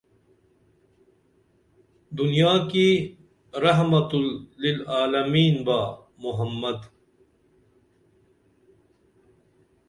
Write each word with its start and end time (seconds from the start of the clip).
دنیا 2.17 2.53
کی 2.71 2.87
رحمت 3.63 4.09
اللعالمین 4.19 5.55
با 5.67 5.79
محمد 6.23 6.79